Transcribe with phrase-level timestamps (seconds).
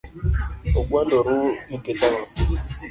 [0.79, 1.35] Ugwandoru
[1.67, 2.21] nikech ang’o?